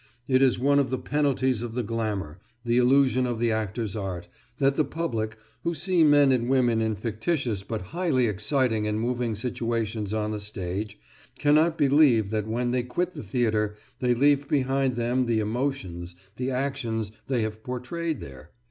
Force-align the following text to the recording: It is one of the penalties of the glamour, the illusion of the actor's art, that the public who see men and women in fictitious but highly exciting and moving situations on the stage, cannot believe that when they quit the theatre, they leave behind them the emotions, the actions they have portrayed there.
It 0.27 0.41
is 0.41 0.57
one 0.57 0.79
of 0.79 0.89
the 0.89 0.97
penalties 0.97 1.61
of 1.61 1.75
the 1.75 1.83
glamour, 1.83 2.39
the 2.65 2.77
illusion 2.79 3.27
of 3.27 3.37
the 3.37 3.51
actor's 3.51 3.95
art, 3.95 4.27
that 4.57 4.75
the 4.75 4.83
public 4.83 5.37
who 5.63 5.75
see 5.75 6.03
men 6.03 6.31
and 6.31 6.49
women 6.49 6.81
in 6.81 6.95
fictitious 6.95 7.61
but 7.61 7.83
highly 7.93 8.25
exciting 8.25 8.87
and 8.87 8.99
moving 8.99 9.35
situations 9.35 10.11
on 10.11 10.31
the 10.31 10.39
stage, 10.39 10.97
cannot 11.37 11.77
believe 11.77 12.31
that 12.31 12.47
when 12.47 12.71
they 12.71 12.81
quit 12.81 13.13
the 13.13 13.21
theatre, 13.21 13.75
they 13.99 14.15
leave 14.15 14.47
behind 14.47 14.95
them 14.95 15.27
the 15.27 15.39
emotions, 15.39 16.15
the 16.37 16.49
actions 16.49 17.11
they 17.27 17.43
have 17.43 17.61
portrayed 17.63 18.21
there. 18.21 18.49